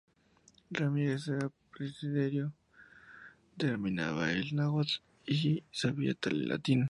[0.77, 2.47] Ramirez era presbítero,
[3.57, 6.13] dominaba el náhuatl y sabía
[6.47, 6.79] latín.